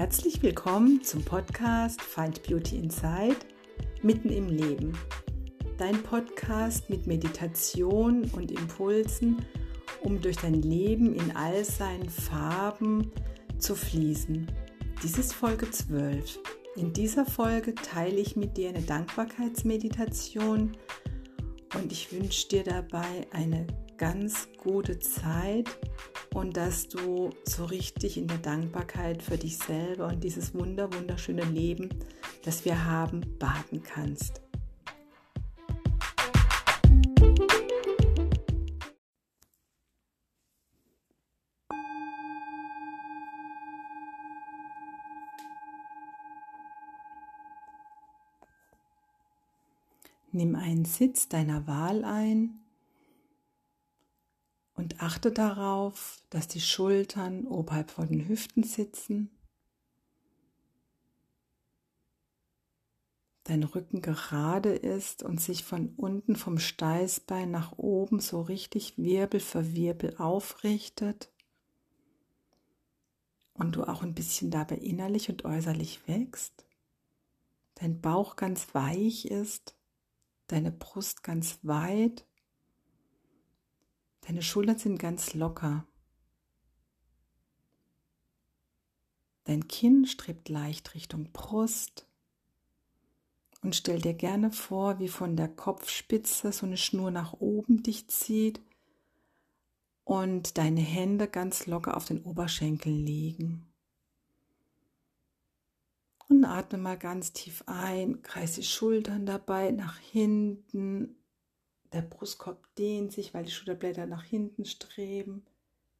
[0.00, 3.36] Herzlich willkommen zum Podcast Find Beauty Inside
[4.00, 4.96] mitten im Leben.
[5.76, 9.44] Dein Podcast mit Meditation und Impulsen,
[10.00, 13.12] um durch dein Leben in all seinen Farben
[13.58, 14.50] zu fließen.
[15.02, 16.38] Dies ist Folge 12.
[16.76, 20.78] In dieser Folge teile ich mit dir eine Dankbarkeitsmeditation
[21.74, 23.66] und ich wünsche dir dabei eine
[24.00, 25.68] ganz gute Zeit
[26.32, 31.44] und dass du so richtig in der Dankbarkeit für dich selber und dieses wunder wunderschöne
[31.44, 31.90] Leben,
[32.42, 34.40] das wir haben, baden kannst.
[50.32, 52.60] Nimm einen Sitz deiner Wahl ein
[55.02, 59.30] achte darauf, dass die Schultern oberhalb von den Hüften sitzen,
[63.44, 69.40] dein Rücken gerade ist und sich von unten vom Steißbein nach oben so richtig Wirbel
[69.40, 71.32] für Wirbel aufrichtet
[73.54, 76.64] und du auch ein bisschen dabei innerlich und äußerlich wächst,
[77.74, 79.74] dein Bauch ganz weich ist,
[80.46, 82.26] deine Brust ganz weit
[84.22, 85.86] Deine Schultern sind ganz locker.
[89.44, 92.06] Dein Kinn strebt leicht Richtung Brust.
[93.62, 98.08] Und stell dir gerne vor, wie von der Kopfspitze so eine Schnur nach oben dich
[98.08, 98.60] zieht
[100.04, 103.66] und deine Hände ganz locker auf den Oberschenkeln liegen.
[106.28, 111.16] Und atme mal ganz tief ein, kreis die Schultern dabei nach hinten
[111.92, 115.44] der Brustkorb dehnt sich, weil die Schulterblätter nach hinten streben.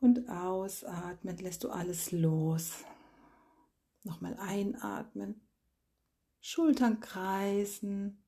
[0.00, 2.84] Und ausatmen lässt du alles los.
[4.02, 5.40] Nochmal einatmen.
[6.40, 8.22] Schultern kreisen.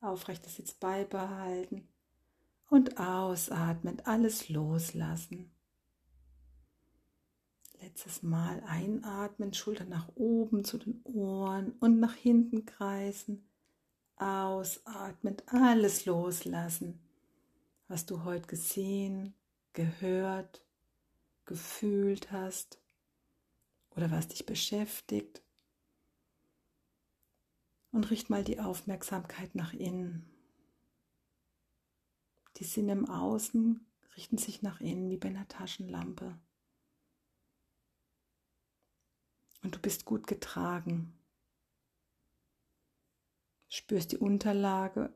[0.00, 1.88] Aufrechtes Sitz beibehalten.
[2.68, 5.50] Und ausatmen, alles loslassen.
[7.80, 13.46] Letztes Mal einatmen, Schultern nach oben zu den Ohren und nach hinten kreisen
[14.16, 17.00] ausatmend alles loslassen,
[17.88, 19.34] was du heute gesehen,
[19.72, 20.64] gehört,
[21.44, 22.78] gefühlt hast
[23.90, 25.42] oder was dich beschäftigt.
[27.90, 30.28] Und richt mal die Aufmerksamkeit nach innen.
[32.56, 33.86] Die Sinne im Außen
[34.16, 36.36] richten sich nach innen wie bei einer Taschenlampe.
[39.62, 41.16] Und du bist gut getragen
[43.74, 45.12] spürst die Unterlage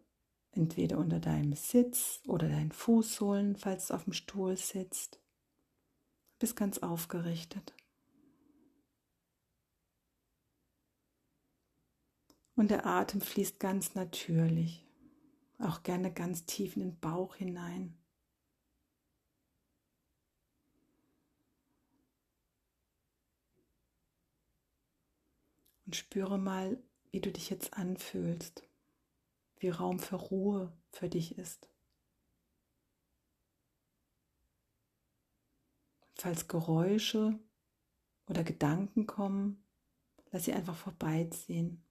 [0.50, 5.20] entweder unter deinem Sitz oder deinen Fußsohlen, falls du auf dem Stuhl sitzt.
[6.40, 7.72] Bist ganz aufgerichtet.
[12.56, 14.84] Und der Atem fließt ganz natürlich,
[15.60, 17.96] auch gerne ganz tief in den Bauch hinein.
[25.86, 26.82] Und spüre mal,
[27.18, 28.62] wie du dich jetzt anfühlst,
[29.56, 31.68] wie Raum für Ruhe für dich ist.
[36.14, 37.36] Falls Geräusche
[38.28, 39.64] oder Gedanken kommen,
[40.30, 41.84] lass sie einfach vorbeiziehen.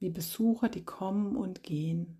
[0.00, 2.18] Wie Besucher, die kommen und gehen.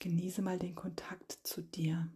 [0.00, 2.12] Genieße mal den Kontakt zu dir.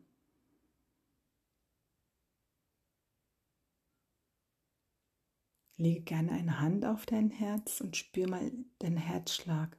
[5.83, 9.77] Lege gerne eine Hand auf dein Herz und spür mal den Herzschlag,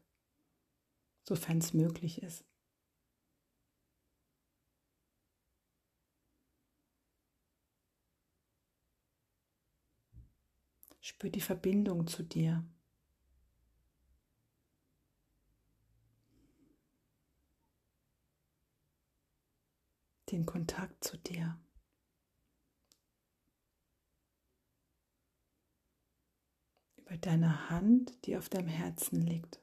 [1.24, 2.44] sofern es möglich ist.
[11.00, 12.66] Spür die Verbindung zu dir.
[20.30, 21.58] Den Kontakt zu dir.
[27.14, 29.62] Bei deiner Hand, die auf deinem Herzen liegt.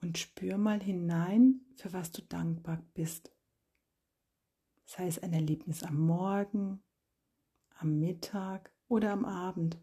[0.00, 3.30] Und spür mal hinein, für was du dankbar bist.
[4.84, 6.82] Sei es ein Erlebnis am Morgen,
[7.76, 9.78] am Mittag oder am Abend.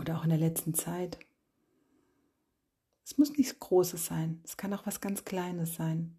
[0.00, 1.18] Oder auch in der letzten Zeit.
[3.04, 6.16] Es muss nichts Großes sein, es kann auch was ganz Kleines sein.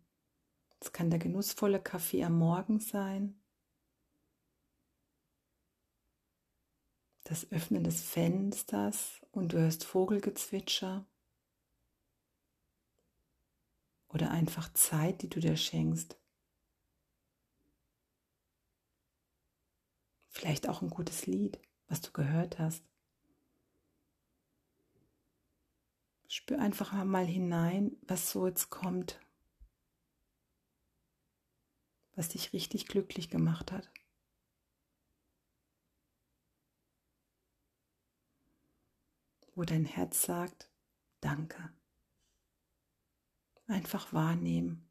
[0.80, 3.40] Es kann der genussvolle Kaffee am Morgen sein,
[7.24, 11.06] das Öffnen des Fensters und du hörst Vogelgezwitscher
[14.10, 16.20] oder einfach Zeit, die du dir schenkst.
[20.30, 22.91] Vielleicht auch ein gutes Lied, was du gehört hast.
[26.34, 29.20] Spür einfach mal hinein, was so jetzt kommt,
[32.16, 33.92] was dich richtig glücklich gemacht hat.
[39.56, 40.70] Wo dein Herz sagt,
[41.20, 41.74] danke.
[43.68, 44.90] Einfach wahrnehmen.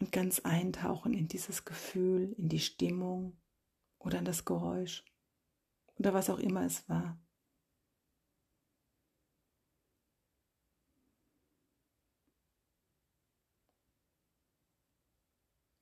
[0.00, 3.40] Und ganz eintauchen in dieses Gefühl, in die Stimmung
[4.06, 5.04] oder in das Geräusch
[5.98, 7.18] oder was auch immer es war.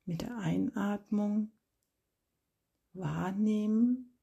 [0.05, 1.51] Mit der Einatmung
[2.93, 4.17] wahrnehmen,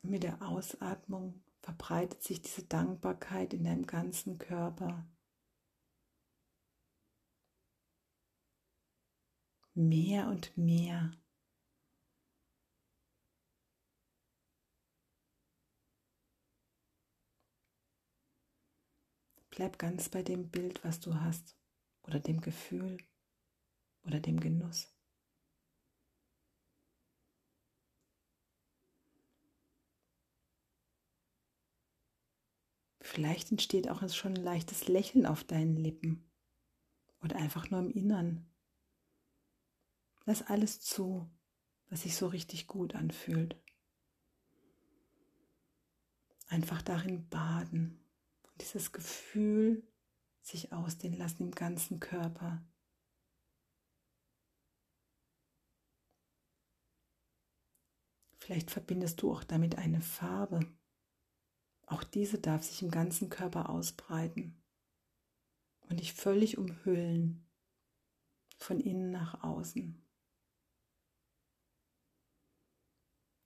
[0.00, 5.06] mit der Ausatmung verbreitet sich diese Dankbarkeit in deinem ganzen Körper.
[9.74, 11.12] Mehr und mehr.
[19.56, 21.56] Bleib ganz bei dem Bild, was du hast
[22.02, 22.98] oder dem Gefühl
[24.04, 24.94] oder dem Genuss.
[33.00, 36.30] Vielleicht entsteht auch schon ein leichtes Lächeln auf deinen Lippen
[37.22, 38.46] oder einfach nur im Innern.
[40.26, 41.30] Lass alles zu,
[41.88, 43.56] was sich so richtig gut anfühlt.
[46.48, 48.05] Einfach darin baden
[48.56, 49.86] und dieses Gefühl
[50.40, 52.64] sich ausdehnen lassen im ganzen Körper.
[58.38, 60.60] Vielleicht verbindest du auch damit eine Farbe.
[61.86, 64.62] Auch diese darf sich im ganzen Körper ausbreiten
[65.90, 67.46] und dich völlig umhüllen,
[68.56, 70.02] von innen nach außen.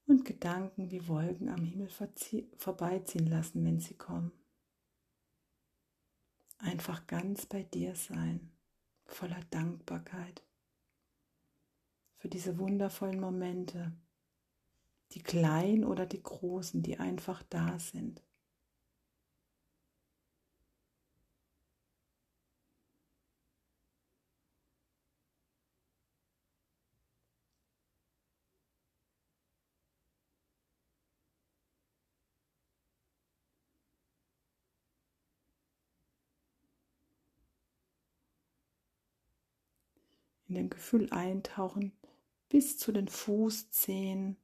[0.07, 1.89] Und Gedanken wie Wolken am Himmel
[2.59, 4.40] vorbeiziehen lassen, wenn sie kommen.
[6.63, 8.53] Einfach ganz bei dir sein,
[9.07, 10.43] voller Dankbarkeit
[12.21, 13.93] für diese wundervollen Momente,
[15.13, 18.23] die kleinen oder die großen, die einfach da sind.
[40.51, 41.93] In dem Gefühl eintauchen
[42.49, 44.37] bis zu den Fußzehen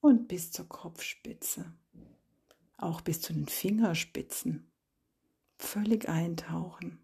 [0.00, 1.72] und bis zur Kopfspitze,
[2.76, 4.70] auch bis zu den Fingerspitzen.
[5.56, 6.98] Völlig eintauchen,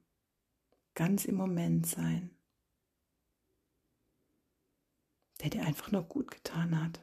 [0.94, 2.30] ganz im Moment sein,
[5.40, 7.00] der dir einfach nur gut getan hat.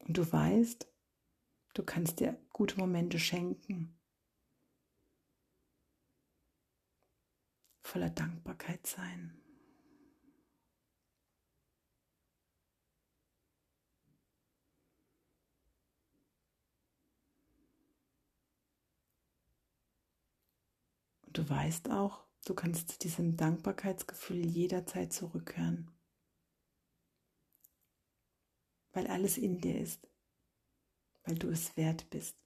[0.00, 0.86] Und du weißt,
[1.72, 3.98] du kannst dir gute Momente schenken,
[7.92, 9.38] voller Dankbarkeit sein.
[21.26, 25.90] Und du weißt auch, du kannst zu diesem Dankbarkeitsgefühl jederzeit zurückkehren,
[28.92, 30.08] weil alles in dir ist,
[31.24, 32.41] weil du es wert bist.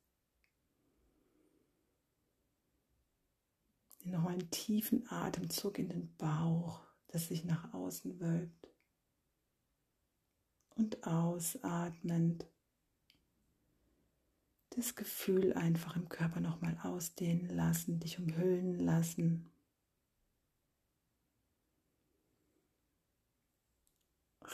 [4.06, 8.70] Noch einen tiefen Atemzug in den Bauch, das sich nach außen wölbt.
[10.76, 12.46] Und ausatmend
[14.70, 19.50] das Gefühl einfach im Körper nochmal ausdehnen lassen, dich umhüllen lassen.